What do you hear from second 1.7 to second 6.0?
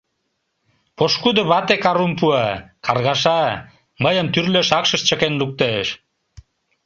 карум пуа, каргаша, мыйым тӱрлӧ шакшыш чыкен луктеш.